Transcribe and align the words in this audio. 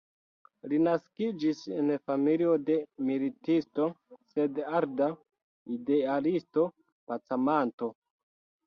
Li 0.69 0.77
naskiĝis 0.85 1.61
en 1.81 1.91
familio 2.11 2.55
de 2.71 2.79
militisto 3.11 3.87
sed 4.33 4.59
arda 4.81 5.13
idealisto-pacamanto. 5.79 7.95